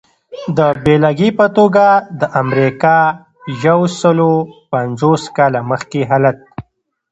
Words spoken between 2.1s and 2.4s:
د